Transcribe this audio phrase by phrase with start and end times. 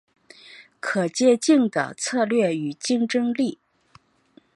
[0.79, 3.59] 可借镜的策略与竞争力